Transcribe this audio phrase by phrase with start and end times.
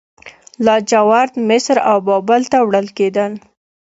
[0.65, 3.31] لاجورد مصر او بابل ته وړل کیدل